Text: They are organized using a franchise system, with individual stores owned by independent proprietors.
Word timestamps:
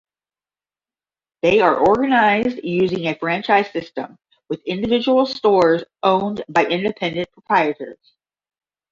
They 1.43 1.59
are 1.59 1.77
organized 1.77 2.61
using 2.63 3.05
a 3.05 3.13
franchise 3.15 3.69
system, 3.71 4.17
with 4.49 4.63
individual 4.65 5.27
stores 5.27 5.83
owned 6.01 6.43
by 6.49 6.65
independent 6.65 7.31
proprietors. 7.33 7.99